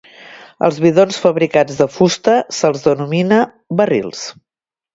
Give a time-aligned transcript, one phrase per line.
[0.67, 3.41] Als bidons fabricats de fusta se'ls denomina
[3.83, 4.27] barrils.